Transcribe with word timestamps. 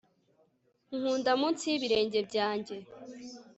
Nkunda 0.97 1.31
munsi 1.41 1.63
yibirenge 1.71 2.19
byanjye 2.29 2.75